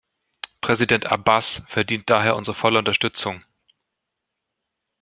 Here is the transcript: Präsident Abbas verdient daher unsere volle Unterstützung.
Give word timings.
Präsident 0.61 1.05
Abbas 1.05 1.61
verdient 1.67 2.09
daher 2.09 2.35
unsere 2.35 2.55
volle 2.55 2.79
Unterstützung. 2.79 3.45